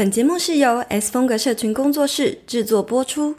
[0.00, 3.36] 本节目是由 S 风格社群工作室制作播出。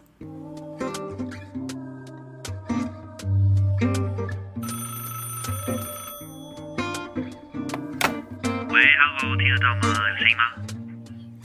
[8.70, 9.90] 喂，Hello，听得到吗？
[10.08, 10.44] 有声音吗？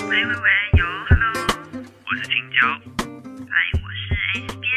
[0.01, 1.33] 喂喂喂，有，Hello，
[2.05, 2.69] 我是青椒。
[3.48, 4.71] 嗨，我是 S 边。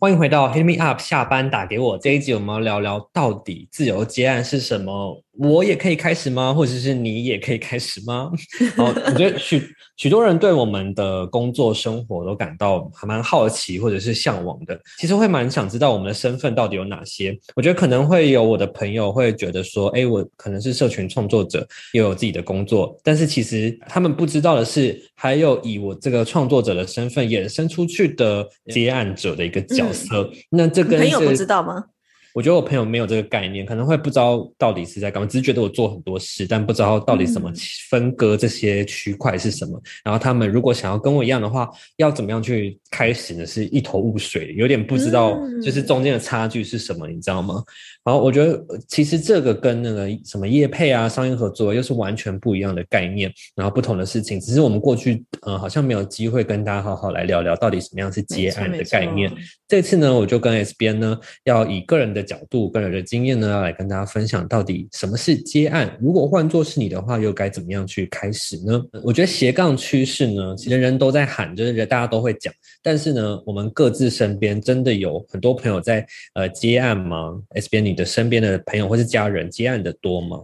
[0.00, 5.22] 欢迎回到 Hit Me Up，下班打给我这一集，我们要聊聊到底自由接案是什么？
[5.40, 6.52] 我也可以开始吗？
[6.52, 8.30] 或者是你也可以开始吗？
[8.76, 9.62] 好，我觉得许
[9.96, 14.78] 许多人对我们的工作生活都感到还蛮好奇，或者是向往的。
[14.98, 17.34] 其实会蛮想知道我们的身份到底有哪些。
[17.56, 22.94] 我觉得可能会有我的朋友会觉得说，哎，我可能是社群创作者，又有自己的工作。
[23.02, 30.30] 但是其实他们不知道的是，还有以我这个创作者的身份衍生出去的接案者的一个角色。
[30.50, 31.84] 那这跟朋友不知道吗？
[32.34, 37.52] 我觉得我朋友没有这个概念，可能会不知道到底是在干嘛，只是觉得我做很多事，但不知道到底怎么
[37.88, 39.80] 分割这些区块是什么。
[40.04, 43.46] 然后他们如果想要跟我一样的话，要怎么样去开始呢？
[43.46, 47.62] 是一头雾水，有点不知道就是中间的差距是什么，你知道吗？
[48.04, 54.40] 然后我觉得其实这个跟那个什么业配啊、商业合作又是完全不一样的概念，然后不同的事情。
[54.40, 59.30] 只是我们过去呃好像没有机会跟大家好好来聊聊到底什么样是接案的概念。
[59.68, 65.96] 这次呢，我就跟 S 边呢要以个人的角度、个人的经验呢，要来跟大家分享到底什么是接案。
[66.00, 68.84] 如果换作是你的话，又该怎么样去开始呢？
[69.02, 80.38] 我觉得斜杠趋势呢，其实人人都在喊，就是大家都会讲，但是呢，我们各自身边真的有很多朋友在呃接案吗？S 边你的身边的朋友或是家人接案的多吗？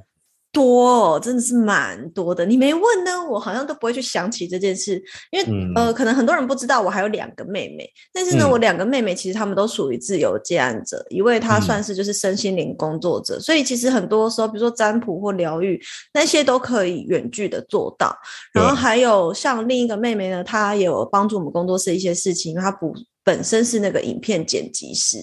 [0.56, 2.46] 多，真的是蛮多的。
[2.46, 4.94] 你没问呢，我好像都不会去想起这件事，
[5.30, 15.78] 因为、嗯呃，可能很多人不知道我还有两个妹妹，但是呢，嗯我两个妹妹其实她们都属于自由接案者，一位她嗯算是就是身心灵工作者，所以其实很多时候，比如说占卜或疗愈
[16.14, 18.16] 那些都可以远距的做到。
[18.54, 25.18] 然后还有像另一个妹妹呢，她也有帮助我们工作室一些事情，因为她不本身是那个影片剪辑师，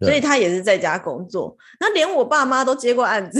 [0.00, 1.54] 所以对她也是在家工作。
[1.78, 3.38] 那连我爸妈都接过案子，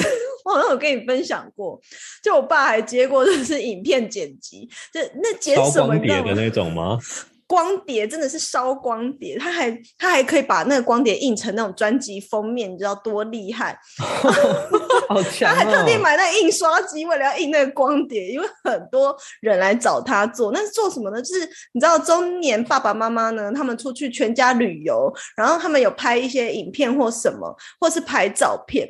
[0.48, 1.78] 我好像有跟你分享过，
[2.22, 6.00] 就我爸还接过就是 影片剪辑，就那剪什么光？
[6.00, 6.98] 碟的那种吗？
[7.48, 13.74] 光碟真的是烧光碟，他还他还可以把那个光碟印成那种专辑封面，你知道多厉害？
[15.08, 16.00] 好他强还特地哦！
[16.02, 20.52] 买那印刷机，为了要印那个光碟，因为很多人来找他做。
[20.52, 21.22] 那是做什么呢？
[21.22, 21.40] 就是
[21.72, 28.86] 你知道中年爸爸妈妈呢，他们出去全家旅游，然后他们有拍一些影片或什么，或是拍照片。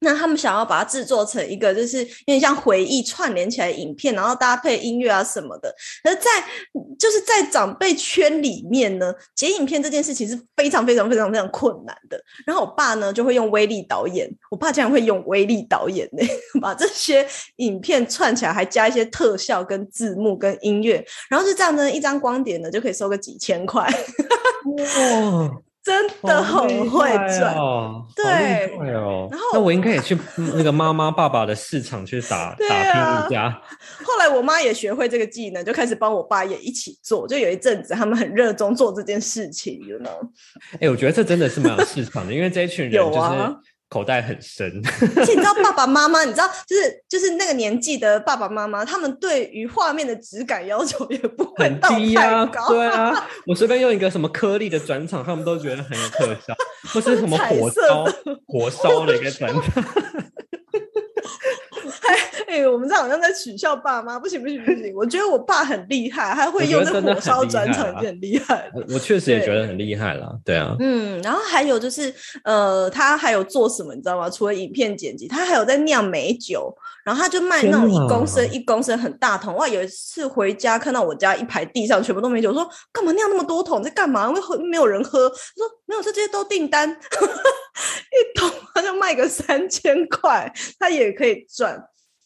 [0.00, 5.74] 那他们想要把它制作成一个，就是有点像回忆串联起来影片，然后搭配音乐啊什么的。
[6.04, 6.30] 而在
[6.98, 12.22] 就是在长辈圈里面呢，剪影片这件事情是非常非常非常非常困难的。
[12.46, 16.24] 然后我爸呢就会用威力导演，我爸竟然会用威力导演呢，
[16.60, 17.26] 把这些
[17.56, 23.82] 影片串起来，还加一些特效、跟字幕、跟音乐，然后就这样呢，一张光碟呢就可以收个几千块，
[24.78, 25.50] 哇，
[25.88, 27.54] 真的很会赚。
[27.54, 28.70] 哦，对
[29.30, 33.50] 那我应该也去嗯那个妈妈爸爸的市场去打 对打啊拼一下。
[34.04, 37.26] 后来我妈也学会这个技能，就开始帮我爸也一起做。
[37.26, 40.28] 就有一阵子，他们很热衷做这件事情，you know。
[40.78, 43.56] 哎，我觉得这真的是蛮有市场的，因为这一群人就是啊
[43.88, 44.80] 口袋很深。
[45.16, 52.68] 而且你知道爸爸妈妈，你知道 就是就是那个年纪的爸爸妈妈，他们对于画面的质感要求也不会很到低呀、太 高。
[52.68, 56.54] 对啊，我随便用一个什么颗粒的转场，他们都觉得很有特效，
[56.92, 58.04] 或是什么火烧
[58.46, 59.84] 火烧的一个转场，
[62.46, 64.92] 哎、我们这好像在取笑爸妈，不行不行不行！
[64.94, 68.70] 我觉得我爸很厉害，他会用这火烧转场已经很厉害。
[68.74, 70.30] 我我确实也对觉得很厉害啦。
[70.44, 72.12] 对啊，嗯，然后还有就是，
[72.44, 74.30] 呃，他还有做什么，你知道吗？
[74.30, 76.74] 除了影片剪辑，他还有在酿美酒，
[77.04, 79.54] 然后他就卖那种一公哪升一公升很大桶。
[79.56, 84.26] 哇，有一次回家看到我家一排地上全部都美酒，我说干嘛酿那么多桶，在干嘛？
[84.28, 85.28] 因为喝没有人喝。
[85.28, 91.78] 他说没有，这些都订单， 一桶他就卖个三千块，他也可以赚。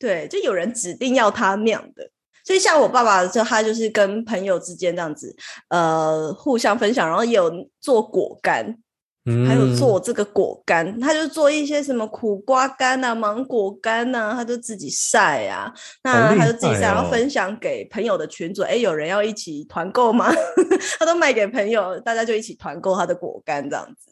[0.03, 2.11] 对，就有人指定要他酿的。
[2.45, 5.33] 所以像我爸爸，就他就是跟朋友之间这样子，
[5.69, 7.49] 呃，互相分享，然后也有
[7.81, 8.77] 做果干，
[9.27, 15.73] 嗯还有做这个果干，他就做一些什么苦瓜干啊、芒果干啊，他就自己晒啊，
[16.03, 18.63] 那他就自己晒，哦然后分享给朋友的群组。
[18.63, 20.29] 哎，有人要一起团购吗？
[20.99, 24.11] 他都卖给朋友，大家就一起团购他的果干这样子。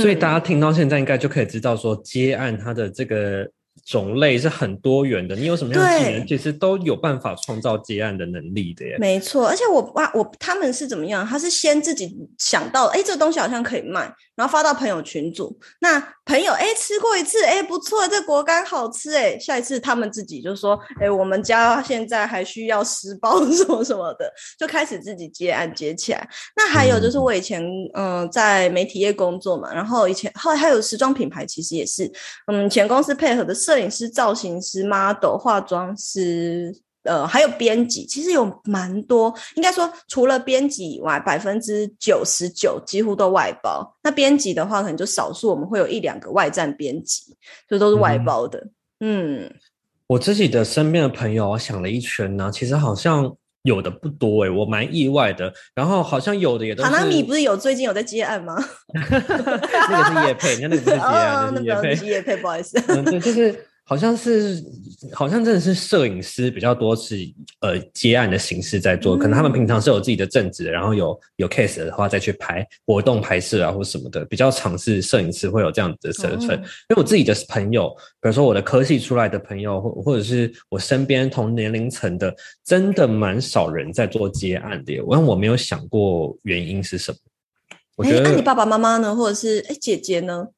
[0.00, 3.44] 所以嗯大家听到现在应该就可以知道说接案他的这个
[3.86, 8.96] 种类是很多元的，你有什么样的技能，其实都有办法创造接案的能力的耶。
[8.98, 11.26] 没错，而且我哇我他们是怎么样？
[11.26, 15.58] 他是先自己想到，哎，这个东西好像可以卖，然后发到朋友群组。
[15.80, 26.26] 那朋友哎吃过一次，哎不错，这果干好吃，哎，下一次他们自己就说，哎，我们家现在还需要十包什么什么的，就开始自己接案接起来。
[26.56, 32.10] 那还有就是嗯我以前嗯、呃在媒体业工作嘛，然后以前后来还有时装品牌，其实也是
[32.50, 36.74] 嗯前公司配合的摄影师、造型师、model、化妆师。
[37.02, 43.94] 呃，还有编辑，其实有蛮多，应该说除了编辑以外，百分之九十九几乎都外包。
[44.02, 47.36] 那编辑的话，可能就少数，我们会有一两个外站编辑，
[47.68, 48.68] 这都是外嗯包的。
[49.00, 49.54] 嗯，
[50.06, 55.52] 我自己的身边的朋友，我想了一圈呢、其实好像有的不多诶，我蛮意外的。
[55.74, 58.54] 然后好像有的也都是卡纳米不是有最近有在接案吗？
[58.92, 62.06] 那个是叶配，你看那个不是接哦案，，那 那是叶配不是。
[62.06, 62.82] 叶配，不好意思。
[62.88, 64.64] 嗯，对，就是好像是
[65.12, 67.16] 好像真的是摄影师比较多是
[67.60, 76.56] 呃接案的形式在做，可能他们平常是有自己的正职，然后有有 case 的话再去拍活动拍摄啊或什么的，比较尝试摄影师会有这样子的身份。
[76.58, 82.34] 哦因为我自己的朋友，比如说我的科系出来的朋友，或或者是我身边同年龄层的，
[82.64, 85.02] 真的蛮少人在做接案的耶。
[85.02, 87.18] 我我没有想过原因是什么。
[87.96, 90.48] 我哎，觉得，那你爸爸妈妈呢，或者是哎姐姐呢？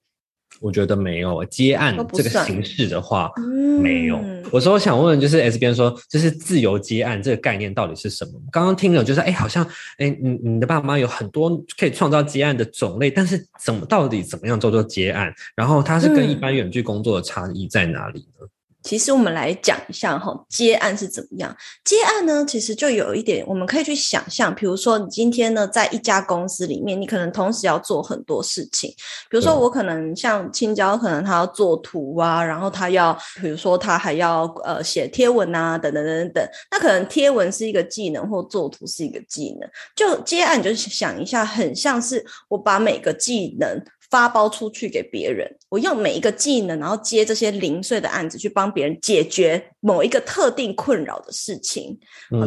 [0.61, 4.19] 我觉得没有接案这个形式的话，嗯没有。
[4.51, 8.33] 我说我想问，就是 S 边说，就是自由接案这个概念到底是什么？
[8.51, 9.67] 刚刚听了就是，哎，好像，
[9.99, 15.33] 哎，你你的爸妈有很多可以创造接案的种类，但是怎么到底怎么样做做接案？
[15.55, 18.47] 然后它是跟一嗯般远距工作的差异在哪里呢？
[18.87, 21.55] 其实我们来讲一下哈，接案是怎么样？
[21.85, 28.89] 接案呢，其实就有一点，我们可以去想象，比如说你今天呢，在一家公司里面，你可能同时要做很多事情。
[29.29, 33.13] 比如说我可能像青椒，可能他要做图啊，然后他要，
[33.43, 36.49] 比如说他还要呃写贴文啊，等等等等等。
[36.71, 39.69] 那可能贴文是一个技能，或做图是一个技能。
[39.97, 43.83] 就接案，你就想一下，很像是我把每个技能。
[44.11, 51.99] 发包出去给别人，我用每一个技能，然后接这些零碎的案子，去帮别人解决某一个特定困扰的事情。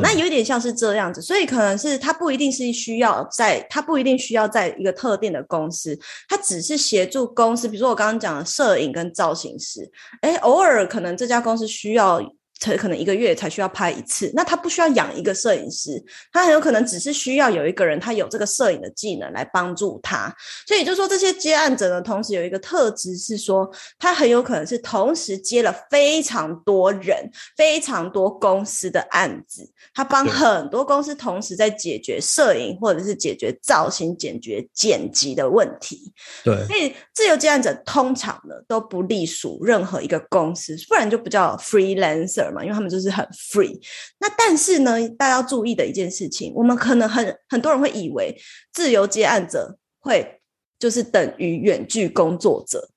[0.01, 5.97] 那有一点像是这样子，所以可能是他不一定是需要在，他不一定需要在一个特定的公司，
[6.27, 9.89] 他只是协助公司，比如说我刚刚讲的摄影跟造型师，
[10.21, 12.21] 哎，偶尔可能这家公司需要。
[12.59, 20.33] 才可能一个月才需要拍一次，那他不需要养一个摄影师，他很有可能只是需要有一个人，他有这个摄影的技能来帮助他。
[20.67, 36.11] 所以就说这些接案者呢，同时有一个特质是说，他很有可能是同时接了非常多人、非常多公司的案子，他帮很多公司同时在解决摄影或者是解决造型、解决剪辑的问题。
[36.43, 43.79] 对，所以自由接案者通常呢都不隶属任何一个公司，不然就不叫 freelancer 嘛，因为他们就是很 free。
[44.19, 48.35] 那但是呢，大家要注意的一件事情，我们可能很很多人会以为
[48.73, 50.41] 自由接案者会
[50.77, 52.89] 就是等于远距工作者，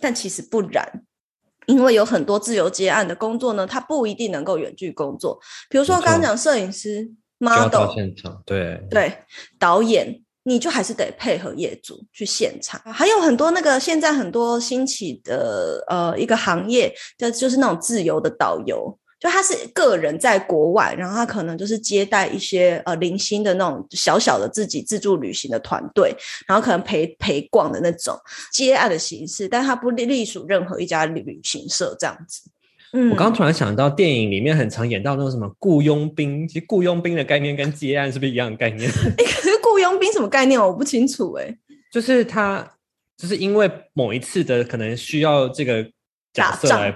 [0.00, 1.04] 但其实不然。
[1.66, 5.38] 因为有很多自由接案的工作呢，它不一定能够远距工作。
[5.68, 7.06] 比如说刚刚讲摄影师、
[7.36, 9.12] model，现场，对，对，
[9.58, 12.80] 导演你就还是得配合业主去现场。
[12.92, 18.98] 还有很多那个现在很多兴起的呃一个行业，就就是那种自由的导游。
[19.20, 26.14] 就他是个人在国外，然后他可能就是接待一些呃零星的那种小小的自己自助旅行的团队，
[26.46, 28.16] 然后可能陪陪逛的那种
[28.52, 32.48] 接案的形式，但他不隶属任何一家旅行社这样子。
[32.92, 38.88] 嗯，我刚刚突然想到，电影里面很常演到那种什么雇佣兵，其实雇佣兵的概念跟接案是不是一样的概念？
[39.18, 41.56] 诶可是雇佣兵什么概念我不清楚哎、
[41.92, 42.66] 就是他，
[43.16, 45.84] 就是因为某一次的可能需要这个
[46.32, 46.94] 角色来，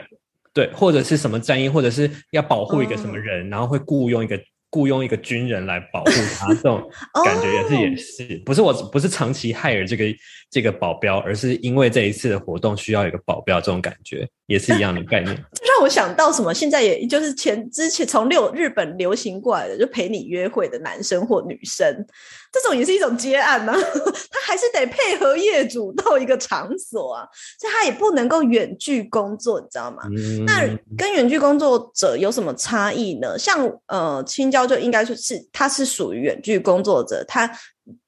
[0.54, 3.18] 对，或者是什么战役，或者是要保护一个什么哦。
[3.18, 6.82] 人，然后会雇佣一个雇佣一个军人来保护他，这种
[7.24, 10.04] 感觉也是也哦是，不是我不是长期害尔这个
[10.50, 15.34] 这个保镖，而是因为这一次的活动需要一个保镖，这种感觉也是一样的概念。
[15.54, 16.52] 这让我想到什么？
[16.52, 22.06] 现在也就是前之前从六日本流行过来的，就陪你约会的男生或女生，
[22.52, 23.72] 这种也是一种接案呢、
[24.30, 27.26] 他还是得配合业主到一个场所啊，
[27.58, 30.02] 所以他也不能够远距工作，你知道吗？
[30.14, 30.60] 嗯，那
[30.96, 33.38] 跟远距工作者有什么差异呢？
[33.38, 37.50] 像呃，青椒就应该说是他是属于远距工作者，他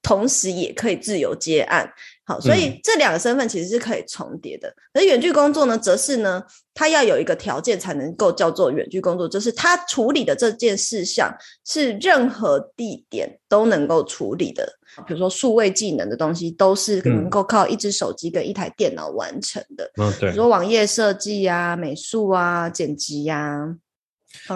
[0.03, 1.91] 同时也可以自由接案。
[2.27, 4.75] 好，所以这两个身份其实是可以重叠的。
[4.95, 11.31] 而远距工作呢，则是呢，它要有一个条件才能够叫做远距工作，就是它处理的这件事项
[11.67, 14.67] 是任何地点都能够处理的。
[15.07, 19.91] 比如说数位技能的东西，都是能够靠一只手机跟一台电脑完成的。
[20.01, 20.31] 嗯，对。
[20.31, 23.69] 比如说网页设计啊、美术啊、剪辑呀，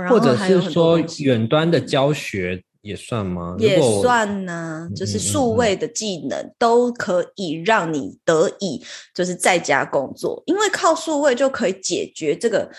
[0.08, 2.64] 或者是说远端的教学。
[2.80, 3.56] 也算吗？
[3.58, 8.82] 也算呢，就是数位的技能都可以让你得以
[9.14, 12.70] 就是在家工作，因为靠数位就可以解决这个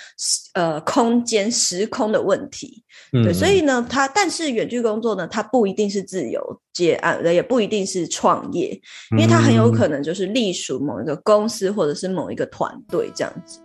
[0.53, 2.83] 呃空间时空的问题。
[3.11, 6.41] 对，所以呢，它但是远距工作呢，它不一定是自由
[6.73, 8.69] 接案，也不一定是创业，
[9.11, 13.59] 因为它很有可能就是隶属某一个公司或者是某一个团队这样子。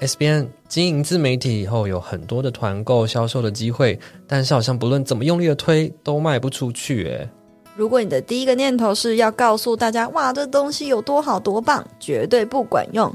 [0.00, 7.04] SBN 经营自媒体以后，有很多的团购销售的机会，但是好像不论怎么用力的推，都卖不出去。
[7.04, 7.28] 诶
[7.74, 13.10] 如果你的第一个念头是要告诉大家，哇，这东西有多好多棒，绝对不管用。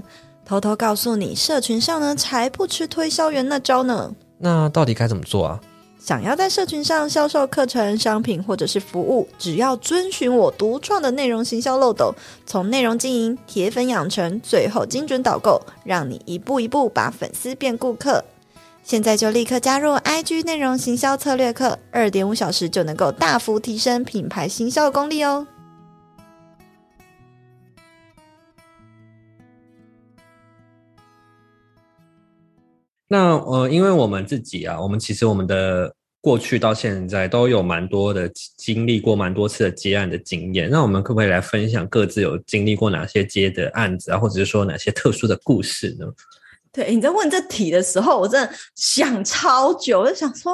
[0.45, 4.13] 偷偷告诉你，社群上呢才不吃推销员那招呢。
[4.37, 5.61] 那到底该怎么做啊？
[6.03, 12.11] 想要在社群上销售课程、商品或者是服务，只要遵循我独创的内容行销漏斗，
[12.43, 18.25] 从内容经营、铁粉养成，最后精准导购，让你一步一步把粉丝变顾客。
[18.83, 25.45] 现在就立刻加入 IG 内容行销策略课，二点五小时就能够大幅提升品牌行销功力哦。
[33.11, 40.69] 那呃，因为我们自己啊，我们其实我们的过去到现在都有蛮多的经历过蛮多次的接案的经验。
[40.69, 46.05] 那我们可不可以来分享各自有经历过哪些接的案子啊，或者是说哪些特殊的故事呢？
[46.73, 50.53] 对，你在问这题的时候，我真的想超久，我就想说，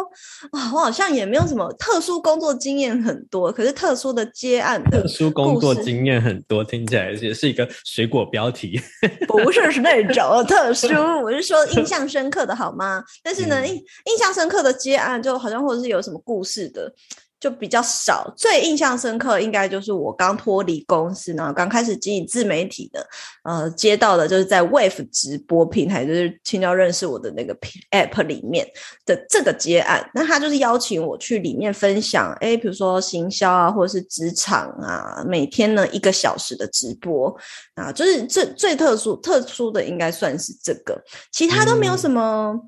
[0.51, 8.81] 啊，我好像也没有什么特殊工作经验很多，可是特殊的接案的特殊工作经验很多，听起来也是一个水果标题，
[9.27, 10.87] 不是是那种 特殊，
[11.23, 13.03] 我是说印象深刻的好吗？
[13.21, 16.91] 但是呢，印印象深刻的接案就好像或者是有什么故事的。
[17.39, 23.07] 就比较少，最印象深刻应该就是我刚脱离公司，然后刚开始经营自媒体的，
[23.43, 27.55] 呃，接到的就是在 Wave 直播平台，就是青椒认识我的那个
[27.91, 28.67] App 里面
[29.05, 30.09] 的这个接案。
[30.15, 37.35] 那他就是邀请我去里面分享，哎，比如说行销啊，或者是职场啊，每天呢一个小时的直播
[37.75, 40.99] 啊，就是最最特殊特殊的应该算是这个，
[41.31, 42.59] 其他都没有什么。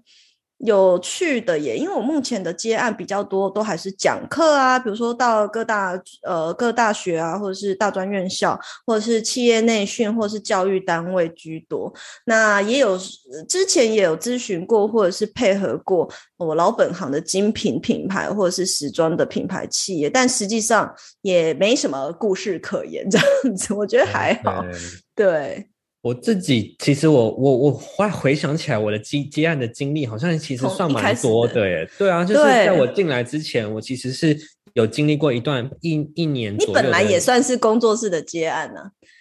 [0.60, 11.94] 有趣的耶，因为我目前的接案比较多，都还是讲课啊，比如说到各大呃各大学啊，或者是大专院校，或者是企业内训，或者是教育单位居多。
[12.26, 12.98] 那也有
[13.48, 24.66] 之前也有咨询过，或者是配合过我老本行的精品品牌，或者是时装的品牌企业，但实际上也没什么故事可言，这样子我觉得还好，
[25.16, 25.70] 对。
[26.02, 31.90] 我自己其实我我我后来回想起来，我的接接案的经历好像其实算蛮多的耶。
[31.98, 34.38] 对啊，就是在我进来之前，我其实是
[34.74, 36.54] 有经历过一段一一年。
[36.54, 38.80] 你本来也算是工作室的接案呢。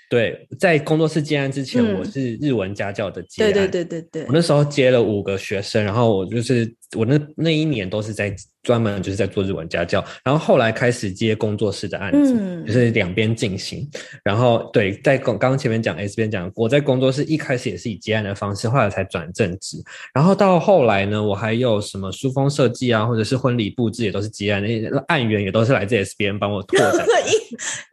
[0.08, 3.52] 对，在工作室接案之前，我是日文家教的接案。
[3.52, 4.22] 对对对对对。
[4.22, 6.64] 我那时候接了五个学生，然后我就是
[6.96, 8.34] 我那那一年都是在。
[8.64, 13.88] 专门就是在做日文家教，然后后来开始接工作室的案子，就是两边进行。
[14.22, 19.78] 然后对，在刚刚前面讲 S 边讲，我在工作室一开始也是以接案的方式，后来才转正职。
[20.12, 27.06] 然后到后来呢，我还有什么书封设计啊，或者是婚礼布置也都是接案，那些案源也都是来自 S 边帮我拓展，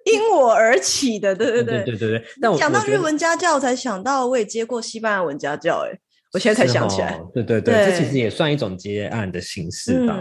[0.06, 2.24] 因 因我而起的，对对对对对对。
[2.42, 5.98] 但我讲到日文家教，才想到我也接过西班牙文家教，哎，
[6.36, 10.20] 我现在才想起来，对对对，这其实也算一种接案的形式吧。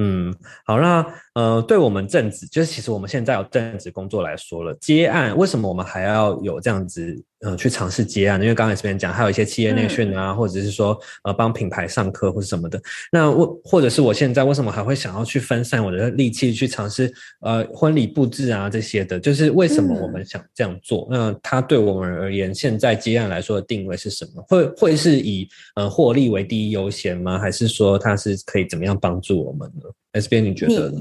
[0.00, 0.32] 嗯，
[0.64, 7.20] 好，那呃，对我们正职，就是其实我们现在有正职工作来说了，接案为什么我们还要有这样子？
[7.40, 12.80] 呃，去尝试接案，因为刚才这边讲，还有一些企业内训啊，或者是说呃帮品牌上课或者什么的。
[13.12, 19.20] 那我或者是我现在为什么还会想要去分散我的力气去尝试呃婚礼布置啊这些的？
[19.20, 21.06] 就是为什么我们想这样做？
[21.10, 24.42] 那它对我们而言，现在接案来说的定位是什么？
[24.48, 27.38] 会会是以呃获利为第一优先吗？
[27.38, 30.92] 还是说它是可以怎么样帮助我们呢？S B，你觉得？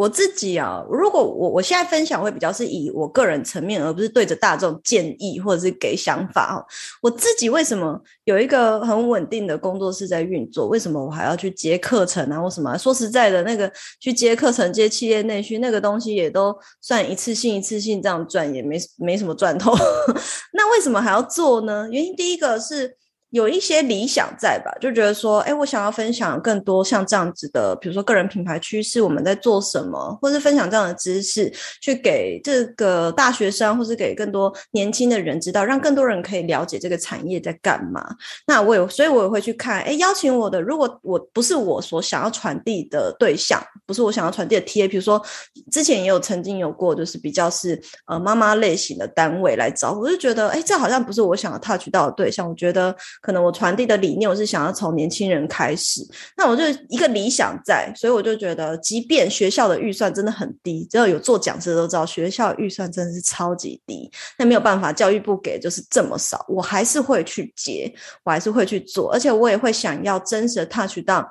[0.00, 6.66] 我自己啊，如果我我现在分享会比较是以我个人层面，而不是对着大众建议或者是给想法哈。
[7.02, 10.68] 我自己为什么有一个很稳定的工作室在运作？
[10.68, 12.40] 为什么我还要去接课程啊？
[12.40, 12.78] 或什么？
[12.78, 19.74] 说实在的，那个去接课程、接企业内训那个东西，也都算一次性、一次性这样赚，也没没什么赚头。
[20.56, 21.86] 那为什么还要做呢？
[21.92, 22.96] 原因第一个是。
[23.30, 38.04] 有一些理想在吧，就觉得说，哎，我想要分享更多像这样子的，比如说个人品牌趋势，我们在做什么，或是分享这样的知识，去给这个大学生，或是给更多年轻的人知道，让更多人可以了解这个产业在干嘛。
[38.48, 45.24] 那我有，所以我也会去看，哎，邀请我的，如果我不是我所想要传递的对象，不是我想要传递的 TA，比如说
[45.70, 52.92] 之前也有曾经有过，就是比较是呃妈妈类型的单位来找，我就觉得，哎，这好像不是我想要 touch 到的对象，我觉得。
[53.20, 56.00] 可能我传递的理念，我是想要从年轻人开始，
[56.38, 67.92] 那我就一个理想在，所以我就觉得，即便学校的预算真的很低，只要有做讲师都知道，学校预算真的是超级低，那没有办法，教育部给就是这么少，我还是会去接，
[68.24, 71.28] 我还是会去做，而且我也会想要真实的 touch 到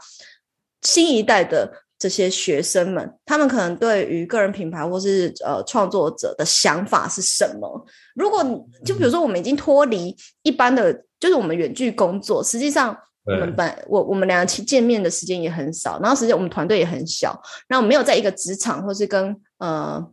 [0.84, 7.84] 新一代的这些学生们，他们可能对于个人品牌或是呃创作者的想法是什么？
[8.14, 8.44] 如果
[8.86, 11.04] 就比如说我们已经脱离一般的。
[11.20, 20.04] 就是我们远距工作，实际上我们本我我们两个去见面的时间也很少，然后实际我们团队也很小，然后没有在一个职场或是跟呃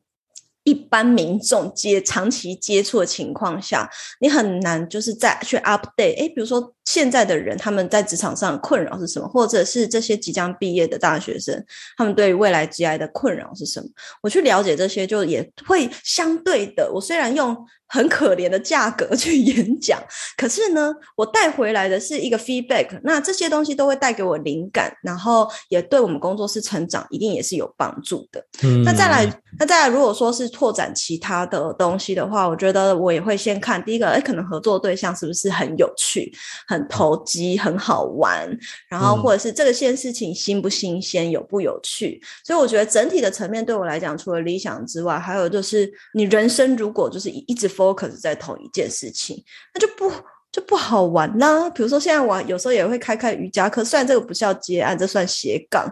[0.65, 3.89] 一般民众接长期接触的情况下，
[4.21, 6.19] 你很难就是再去 update。
[6.19, 11.63] 哎，比如说现在的人他们在职场上的困扰是什么，或者是这些即将毕业的大学生
[11.99, 13.87] 他们对未来 GI 的困扰是什么？
[14.23, 16.91] 我去了解这些，就也会相对的。
[16.95, 17.55] 我虽然用。
[17.89, 20.03] 很可怜的价格 去演讲，
[20.37, 28.45] 可是呢，我带回来的是一个 feedback，那这些东西都会带给我灵感，然后也对我们工作室成长一定也是有帮助的。
[28.65, 29.25] 嗯，那再来，
[29.61, 36.33] 那再来，如果说是拓展其他的东西的话，我觉得我也会先看第一个，哎，可能合作对象是不是很有趣、
[36.67, 38.49] 很投机、很好玩，
[38.89, 42.21] 然后或者是这个件事情新不新鲜、有不有趣。
[42.43, 47.67] 所以我觉得整体的层面对我来讲，除了理想之外，还有就是你人生如果就是一直。
[47.77, 50.11] focus 在同一件事情，那就不
[50.51, 51.69] 就不好玩啦。
[51.69, 55.85] 比如说，现在我有时候也会开开瑜伽课，虽然这个不是要接案，这算斜杠，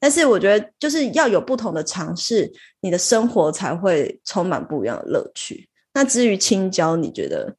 [0.00, 5.68] 但是我觉得就是要有不同的尝试，你的生活才会充满不一样的乐趣。
[5.92, 7.54] 那至于青椒，你觉得？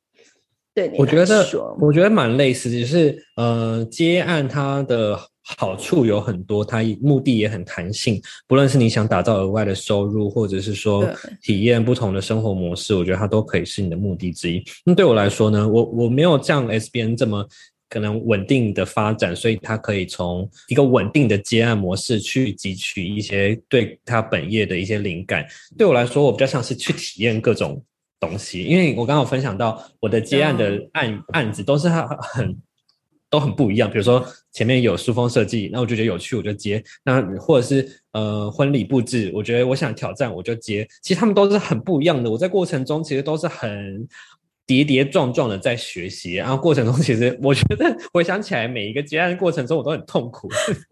[0.73, 1.45] 对，我觉得
[1.79, 5.19] 我觉得蛮类似，就是呃，接案它的。
[5.57, 8.21] 好处有很多，它目的也很弹性。
[8.47, 11.09] 不论是你想打造额外的收入，或者是说
[11.41, 14.63] 体验不同的生活模式，我觉得它都可以是你的目的之一。
[14.85, 17.43] 那对我来说呢，我我没有像 SBN 这么
[17.89, 25.43] 可能稳定的发展，所以它可以从一个稳定的接案模式去汲取一些对它本业的一些灵感。
[25.75, 27.83] 对我来说，我比较像是去体验各种
[28.19, 32.57] 东西，因为我刚刚分享到我的接案的案案子都是很。
[33.31, 40.87] 都很不一样，比如说前面有书封设计，那我就觉得有趣，我就接；那或者是呃婚礼布置，我觉得我想挑战，我就接。
[41.03, 44.07] 其实他们都是很不一样的，我在过程中其实都是很
[44.65, 50.49] 跌跌撞撞的在学习，然后过程中其实 我觉得回想起来，每一个接案的过程中我都很痛苦。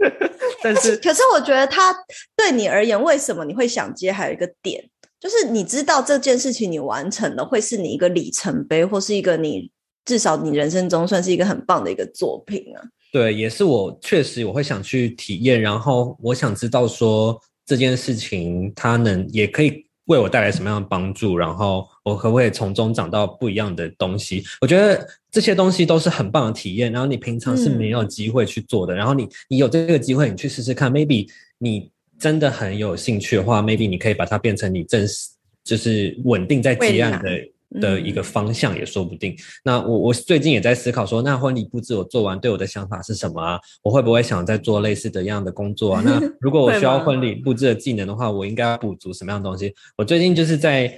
[0.62, 1.92] 但是，可是我觉得他
[2.36, 4.12] 对你而言，为什么你会想接？
[4.12, 4.88] 还有一个点，
[5.20, 9.72] 就是你知道这件事情你完成了，会是你一个里程碑，或是一个你。
[10.06, 12.80] 至少你人生中算是一个很棒的一个作品啊！
[13.12, 24.46] 对，也是我确实我会想去体验，然后我想知道说这件事情它能也可以为我带来什么样的帮助，然后我可不可以从中找到不一样的东西？
[24.62, 31.28] 我觉得这些东西都是很棒的体验，然后你平常是没有机会去做的，然后你你有这个机会，你去试试看，maybe
[31.58, 35.30] 你真的很有兴趣的话，maybe 你可以把它变成你正式
[35.64, 37.30] 就是稳定在结案的。
[37.82, 39.36] 的一个方向也说不定。
[39.62, 43.60] 那我我最近也在思考说，那婚礼布置我做完，对我的想法是什么啊？
[43.84, 46.02] 我会不会想再做类似的样的工作啊？
[46.08, 49.76] 那如果我需要婚礼布置的技能的话，我应该要补足什么样的东西？
[49.98, 50.98] 我最近就是在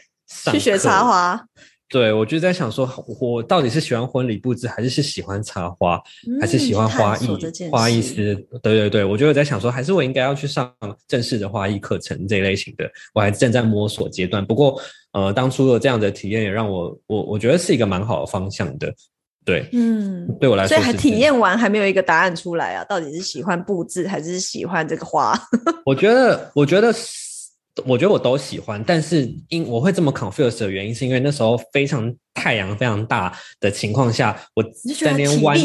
[0.51, 1.43] 去学插花。
[1.89, 2.87] 对，我就在想说，
[3.19, 5.99] 我到底是喜欢婚礼布置，还是是喜欢插花，
[6.39, 7.27] 还是喜欢花艺？
[7.71, 10.71] 花艺师，对对对，我就在想说，还是我应该要去上
[11.07, 14.45] 正式的花艺课程这一类型的，我还正在摸索阶段。
[14.45, 14.79] 不过，
[15.13, 18.93] 呃，当初的这样的体验也让我，我我觉得是一个蛮好的方向的。
[19.43, 25.33] 对，嗯，对我来说，所以还体验完还没有一个答案出来啊，到底是喜欢布置还是喜欢这个花？
[25.87, 26.93] 我觉得，我觉得。
[27.85, 34.63] 我觉得我都喜欢，但是因我会这么 confuse 的原因，是因为那时候非常太阳非常大的情况下，我
[34.99, 35.57] 在那边弯，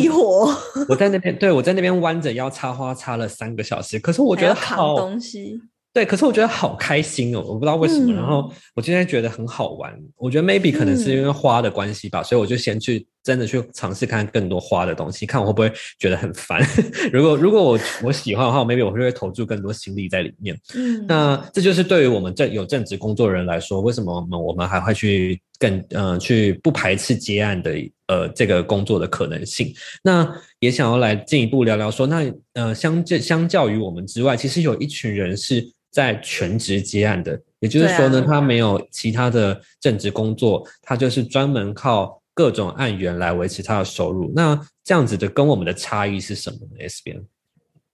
[0.89, 5.61] 我在那边对我在那边弯着腰插花插了三个小时，可是我觉得好东西。
[5.95, 8.13] 对，可是我觉得好开心哦，我不知道为什么。
[8.13, 16.61] 然后我今天觉得很好玩，我觉得 maybe 可能是因为花的关系吧，所以我就先去真的去尝试看更多花的东西，看我会不会觉得很烦。
[17.13, 20.59] 如果如果我我喜欢的话，maybe 我就会投注更多心力在里面。
[20.75, 27.73] 嗯，那这就是对于我们正有正职工作人来说，为什么我们我们还会去更嗯去不排斥接案的
[28.09, 29.73] 呃这个工作的可能性。
[30.03, 30.29] 那
[30.59, 44.33] 也想要来进一步聊聊说，那呃相较相较于我们之外，其实有一群人是在全职接案的，也就是说呢，啊他没有其他的正职工作，他就是专门靠各种案源来维持他的收入。
[44.35, 47.25] 那这样子的跟我们的差异是什么呢？S 边？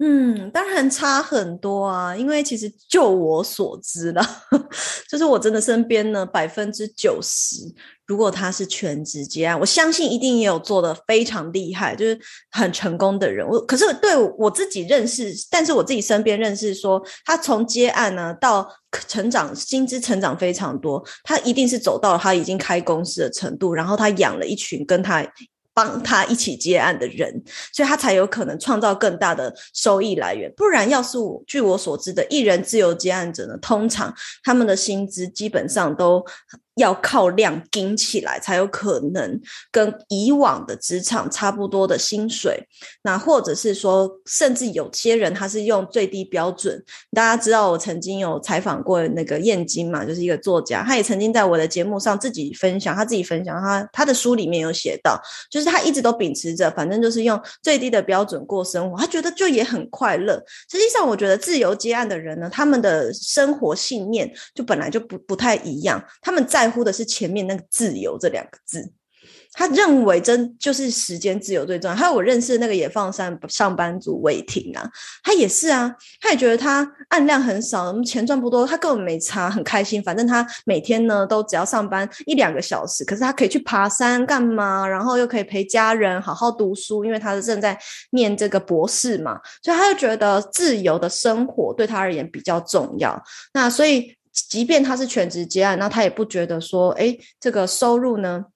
[0.02, 4.26] 嗯，当然差很多啊，因为其实就我所知啦，
[5.10, 7.56] 就是我真的身边呢百分之九十，
[8.10, 12.18] 如果他是全职接案，我相信一定也有做的非常厉害，就是
[12.50, 13.46] 很成功的人。
[13.46, 18.68] 我可是对我自己认识，但是我自己身边认识说，他从接案呢到
[19.06, 25.24] 成长，薪资成长非常多，他一定是走到了他已经开公司的程度，然后他养了一群跟他。
[25.72, 27.32] 帮他一起接案的人，
[27.72, 30.52] 所以他才有可能创造更大的收益来源。
[30.56, 36.22] 不然，要是我据我所知的艺人自由接案者呢，通常他们的薪资基本上都
[36.76, 42.66] 要靠量顶起来，才有可能跟以往的职场差不多的薪水。
[43.02, 46.82] 那或者是说，甚至有些人他是用最低标准。
[47.12, 60.42] 大家知道，我曾经有采访过那个燕京嘛，就是一个作家，他也曾经在我的节目上自己分享，他自己分享他他的书里面有写到，就是他一直都秉持着，反正就是用最低的标准过生活，他觉得就也很快乐。
[60.70, 68.92] 实际上，我觉得自由接案的人呢，他们的生活信念就本来就不不太一样，他们在乎的是前面那个“自由”这两个字。
[69.52, 71.96] 他认为真就是时间自由最重要。
[71.96, 74.90] 还有我认识的那个野放山上班族魏婷啊，
[75.24, 80.00] 他也是啊，他也觉得他案量很少，钱赚不多，他根本没差，很开心。
[80.00, 87.76] 反正他每天呢都只要上班一两个小时，可是他可以去爬山干嘛，然后又可以陪家人好好读书，因为他是正在
[88.12, 93.20] 念这个博士嘛，所以他就觉得自由的生活对他而言比较重要。
[93.52, 94.14] 那所以
[94.48, 98.46] 即便他是全职接案，那他也不觉得说，哎，这个收入呢？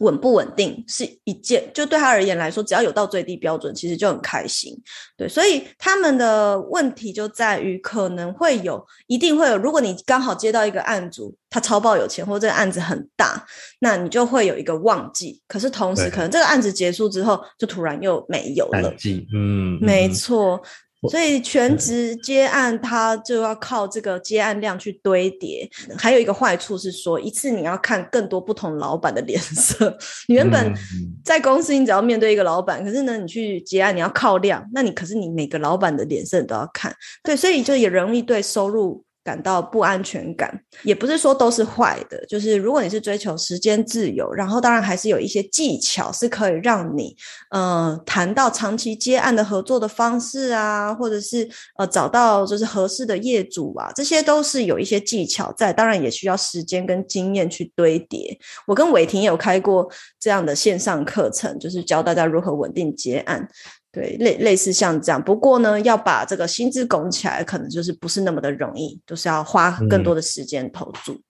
[0.00, 4.74] 稳不稳定是一件，就对他而言来说，只要有到最低标准，其实就很开心。
[5.14, 9.58] 对，所以他们的问题就在于，可能会有，一定会有。
[9.58, 13.44] 如果你刚好接到一个案主，他超爆有钱，或者这个案子很大，
[13.80, 15.38] 那你就会有一个旺季。
[15.46, 18.90] 可是同时，可能这个案子结束之后，就突然又没有了
[19.34, 20.62] 嗯，没嗯，错。
[21.00, 25.68] 我所以全职接案，它就要靠这个接案量去堆叠。
[25.96, 29.96] 还有一个坏处是说，一次你要看更多不同老板的脸色。
[30.28, 30.76] 你原本嗯
[31.24, 36.94] 在公司，你只要面对一个老板，可是呢，你去接案，你要靠量，那你可是你每个老板的脸色你都要看。
[37.22, 40.50] 对，所以就也容易对收入感到不安全感。
[40.82, 47.14] 也不是说都是坏的，就是如果你是追求时间自由，然后当然还是有一些技巧是可以让你
[47.50, 58.36] 呃谈到长期接案的合作的方式啊，或者是呃找到就是合适的业主啊，这些都是有一些技巧在，当然也需要时间跟经验去堆叠。
[58.66, 59.88] 我跟伟霆有开过
[60.18, 63.48] 这样的线上课程，就是教大家如何稳定接案。
[63.92, 71.20] 对，类类似像这样，不过呢，要把这个薪资拱起来，可能就是不是那么的容易，就是要花更多的时间投注。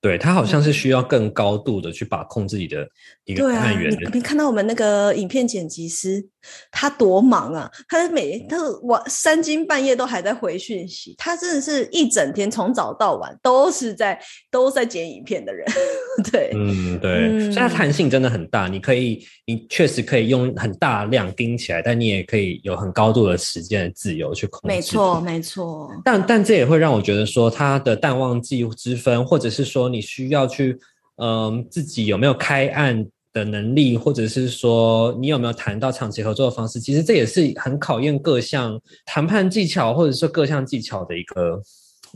[0.00, 2.86] 对他好像是需要更高度的去把控自己的
[3.24, 6.24] 一个对啊，你案源的，你看到我们那个影片剪辑师，
[6.70, 7.70] 他多忙啊！
[7.88, 14.18] 他每他晚三更半夜都还在回讯息，他真的是一整天从早到晚都是在
[14.50, 15.66] 都在剪影片的人。
[16.32, 18.66] 对，嗯，对，嗯所以它弹性真的很大。
[18.66, 24.76] 你可以，你确实可以用很大量盯起来，但你也可以有很高度的时间的自由去控制。
[24.76, 25.20] 没错，。
[25.20, 25.90] 没错。
[26.04, 30.78] 但但这也会让我觉得说，他的淡旺季之分，或者是说你需要去，
[31.16, 41.62] 嗯、自己有没有开案的能力，或者是说你有没有谈到长期合作的方式，其实这也是很考验各项谈判技巧，或者说各项技巧的一个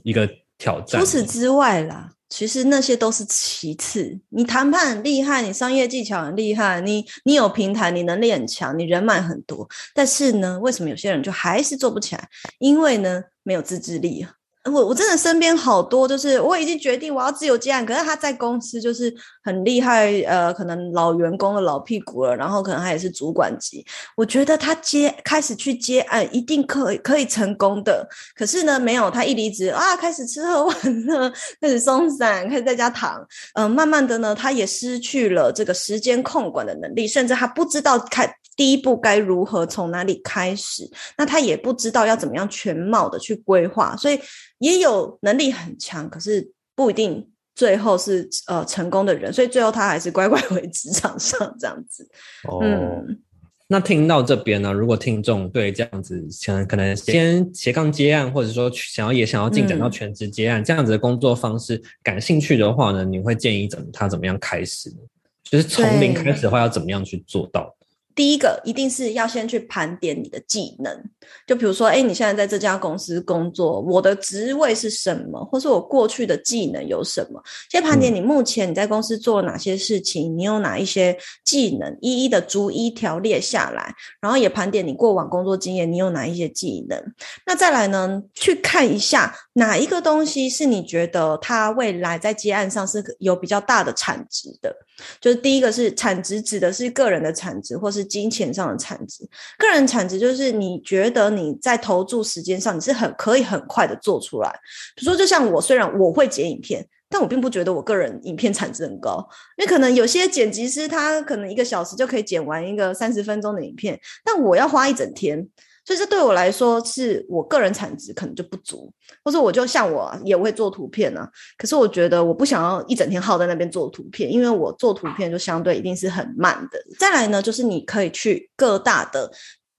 [0.04, 1.00] 一个挑战。
[1.00, 4.18] 除此之外啦，其实那些都是其次。
[4.30, 12.28] 你谈判很厉害，你商业技巧很厉害，你你有平台，你能力很强，你人脉很多，但是呢，为什么有些人就还是做不起来？
[12.58, 14.26] 因为呢，没有自制力。
[14.70, 23.84] 我我真的身边好多，就是我已经决定我要自由接案，可是他在公司就是很厉害，呃，可能老员工的老屁股了，然后可能他也是主管级。
[24.16, 28.06] 我觉得他接开始去接案，一定可以可以成功的。
[28.36, 33.20] 可是呢，没有他一离职啊，开始吃喝玩乐，开始松散，开始在家躺。
[33.54, 40.88] 嗯、慢慢的呢，他也失去了这个时间控管的能力，甚至他不知道开第一步该如何从哪里开始。
[41.18, 44.20] 那他也不知道要怎么样全貌的去规划，所以
[44.62, 52.08] 也有能力很强，可是不一定最后是呃成功的人，所以最后他还是乖乖回职场上这样子。
[52.48, 53.20] 哦，嗯，
[53.66, 64.96] 那听到这边呢，如果听众对这样子想可能先斜杠接案，或者说想要也想要进展到嗯全职接案、这样子的工作方式感兴趣的话呢，你会建议怎么他怎么样开始呢？
[65.42, 67.74] 就是从零开始的话，要怎么样去做到？
[68.14, 71.02] 第一个一定是要先去盘点你的技能，
[71.46, 77.42] 就比如说，哎，你现在在这家公司工作，我的职位是什么，或是我过去的技能有什么？
[77.70, 87.02] 先盘点你目前你在公司做了哪些事情，你有哪一些技能，一一的逐一条列下来，然后也盘点你过往工作经验，你有哪一些技能。
[87.46, 94.74] 那再来呢，去看一下哪一个东西是你觉得它未来在接案上是有比较大的产值的。
[95.20, 99.28] 就是第一个是产值，指的是个人的产值或是金钱上的产值。
[99.58, 104.50] 个人产值就是你觉得你在投注时间上你是很可以很快的做出来。
[104.96, 115.48] 比如说，就像我，虽然我会剪影片，但我并不觉得我个人影片产值很高，因为可能有些剪辑师他可能一个小时就可以剪完一个三十分钟的影片，但我要花一整天。
[115.84, 118.92] 所以这对我来说，是我个人产值可能就不足，
[119.24, 126.78] 或者我就像我也会做图片啊，可是我觉得我不想要一整天耗在那边做图片，因为我做图片就相对一定是很慢的。
[126.98, 129.30] 再来呢，就是你可以去各大的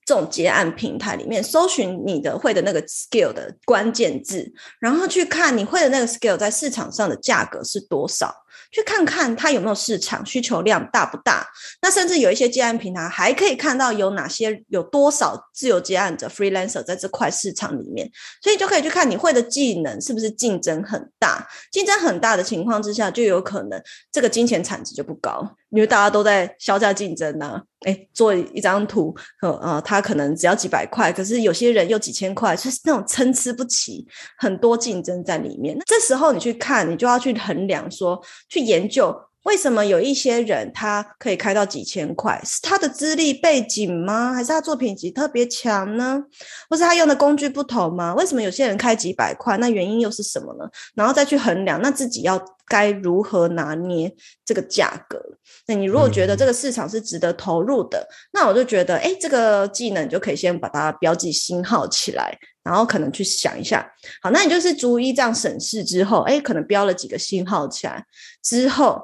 [0.05, 8.42] 这种结案平台里面搜寻你的会的那个 skill 的关键字，然后去看你会的那个 skill 在市场上的价格是多少。
[8.73, 11.47] 去看看它有没有市场需求量大不大，
[11.81, 18.09] 那甚至有一些接案平台还可以看到有哪些有多少自由接案者 freelancer 在这块市场里面，
[18.41, 23.79] 所以就可以去看你会的技能是不是竞争很大，竞争很大的情况之下，就有可能
[24.11, 34.05] 这个金钱产值就不高，因为大家都在削价竞争啊，哎，做一张图，呃呃，他可能只要几百块，可是有些人又几千块，就是那种参差不齐，
[34.37, 35.75] 很多竞争在里面。
[35.77, 44.33] 那这时候你去看，你就要去衡量说，去研究为什么有一些人他可以开到几千块，是他的资历背景吗？
[44.33, 46.21] 还是他作品集特别强呢？
[46.69, 48.13] 或是他用的工具不同吗？
[48.15, 49.57] 为什么有些人开几百块？
[49.57, 50.69] 那原因又是什么呢？
[50.95, 54.13] 然后再去衡量，那自己要该如何拿捏
[54.45, 55.19] 这个价格？
[55.67, 63.85] 那你如果觉得这个市场是值得投入的，那我就觉得，哎，这个技能就可以先把它标记星号起来，然后可能去想一下。
[64.21, 68.05] 好，那你就是逐一这样审视之后，哎，可能标了几个星号起来
[68.41, 69.01] 之后，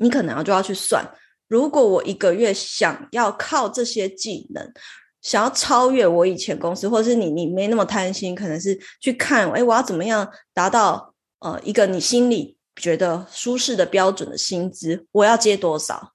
[0.00, 1.08] 你可能要就要去算，
[1.46, 4.72] 如果我一个月想要靠这些技能。
[5.22, 16.14] 想要超越我以前公司，或者是你你没那么贪心，可能是去看，哎，我要怎么样达到呃一个你心里觉得舒适的标准的薪资，我要接多少？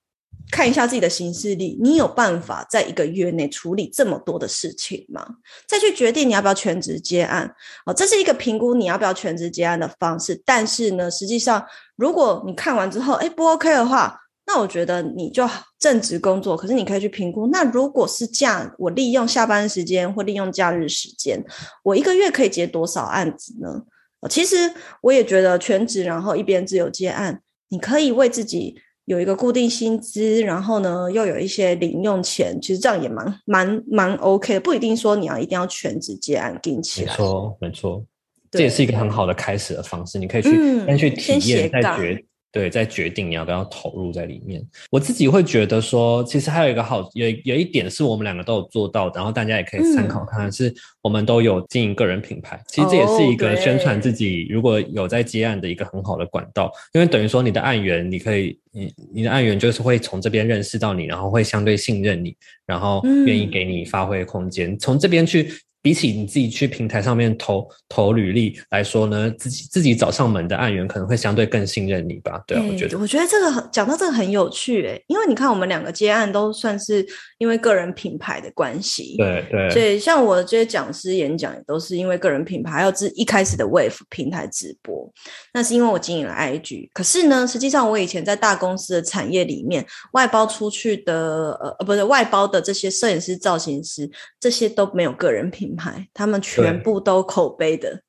[0.56, 5.22] 看一下自己的行事力，你有办法在一个月内处理这么多的事情吗？
[5.68, 7.54] 再去决定你要不要全职接案
[7.86, 10.42] 哦，这是一个评估你要不要全职接案的方式。
[10.46, 11.62] 但是呢，实际上
[11.98, 15.46] 如果你看完之后，哎，不 OK 的话，那我觉得你就
[15.78, 17.48] 正职工作，可是你可以去评估。
[17.48, 21.44] 那如果是假，我利用下班时间或利用假日时间，
[21.84, 23.82] 我一个月可以接多少案子呢？
[24.30, 34.60] 其实我也觉得全职，然后一边自由接案，你可以为自己有一个固定薪资，然后呢又有一些零用钱，其实这样也蛮蛮蛮 OK 的。
[34.60, 37.12] 不一定说你要一定要全职接案定起来。
[37.12, 38.04] 没错，没错，
[38.52, 40.18] 这也是一个很好的开始的方式。
[40.18, 44.66] 你可以去嗯先去体验，再杠决对，在决定你要不要投入在里面。
[44.90, 52.58] 我自己会觉得说，其实还有一个好，有有一点是我们两个都有做到，然后大家也可以参考看看，是我们都有经营个人品牌。
[52.70, 62.34] 其实这也是一个宣传自己如果有在接案的一个很好的管道，因为等于说你的案源，你可以你你的案源就是会从这边认识到你，然后会相对信任你，
[62.66, 65.52] 然后愿意嗯给你发挥空间，从这边去。
[65.86, 72.44] 比起你自己去平台上面投投履历来说呢，自己自己找上门的案源可能会相对更信任你吧？
[72.48, 77.06] 对啊，我觉得我觉得这个很讲到这个很有趣诶，因为你看我们两个接案都算是
[77.38, 85.08] 因为个人品牌的关系，对对，所以像我这些讲师演讲也都是因为个人品牌，还有自一开始的 Wave 平台直播，
[85.54, 86.90] 那是因为我经营了 IG。
[86.94, 95.75] 可是呢，实际上我以前在大公司的产业里面外包出去的，呃呃，不是外包的这些摄影师、造型师，这些都没有个人品牌，
[96.14, 98.02] 他们全部都口碑的。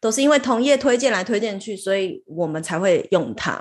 [0.00, 3.58] 都是因为同业推荐来推荐去，所以我们才会用它。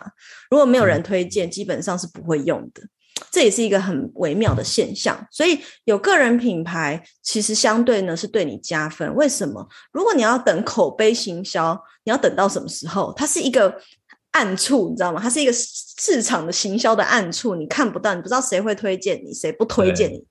[0.50, 2.84] 如果没有人推荐，基本上是不会用的。
[3.32, 9.16] 这也是一个很微妙的现象，所以有个人品牌其实相对呢是对你加分。
[9.16, 9.66] 为什么？
[9.94, 13.14] 如果你要等口碑行销，你要等到什么时候？
[13.16, 13.74] 它是一个
[14.32, 15.22] 暗处，你知道吗？
[15.24, 20.22] 它是一个市场的行销的暗处，你看不到，你不知道谁会推荐你，谁不推荐你。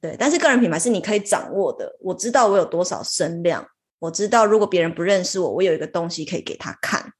[0.00, 1.96] 对，但是个人品牌是你可以掌握的。
[2.00, 3.66] 我知道我有多少声量，
[3.98, 7.12] 我知道如果别人不认识我，我有一个东西可以给他看。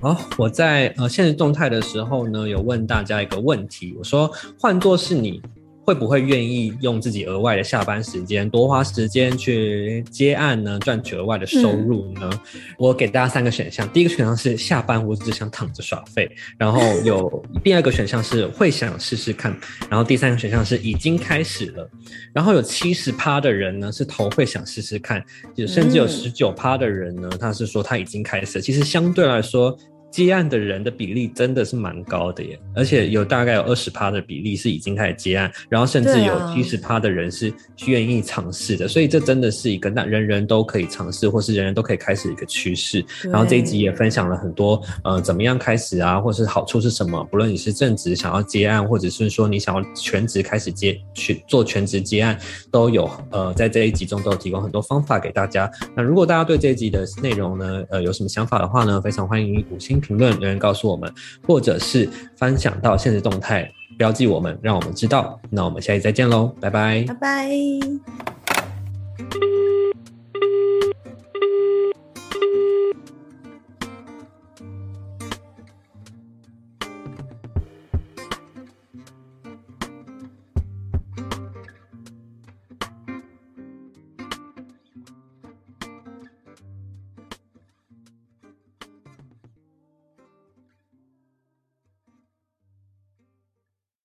[0.00, 5.42] 好，我在呃现实动态的时候呢，有问大家一个问题，我说换做是你，
[5.84, 12.30] 会不会愿意用自己额外的下班时间多花时间去接案呢，赚取额外的收入呢？
[12.78, 19.54] 我给大家三个选项，第一个选项是下班我只想躺着耍废，然后有第二个选项是会想试试看，
[19.90, 21.88] 然后第三个选项是已经开始了，
[22.32, 25.22] 然后有七十趴的人呢是头会想试试看，
[25.54, 28.62] 有甚至有嗯十九趴的人呢，他是说他已经开始了。
[28.62, 29.76] 其实相对来说。
[30.14, 37.52] 接案的人的比例真的是蛮高的耶，而且有大概有二十趴的比例是已经开始接案，然后甚至有七十趴的人是
[37.88, 43.04] 愿意尝试的，所以这真的是一个那人人都可以尝试，或是人人都可以开始的一个趋势。
[43.24, 52.38] 然后这一集也分享了很多呃怎么样开始啊，或是好处是什么，不论你是正职想要接案，或者是说你想要全职开始接去做全职接案，
[52.70, 55.68] 都有呃在这一集中都有提供很多方法给大家。
[55.96, 61.12] 那如果大家对这一集的内容呢，呃有什么想法的话呢，非常欢迎五星评论留言告诉我们，
[61.46, 65.40] 或者是分享到现实动态标记我们，让我们知道。
[65.50, 67.48] 那我们下期再见喽，拜拜拜拜。